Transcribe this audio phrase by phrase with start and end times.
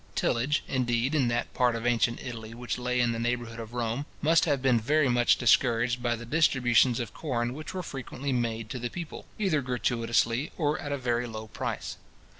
[0.15, 3.75] Tillage, indeed, in that part of ancient Italy which lay in the neighbour hood of
[3.75, 8.33] Rome, must have been very much discouraged by the distributions of corn which were frequently
[8.33, 11.97] made to the people, either gratuitously, or at a very low price.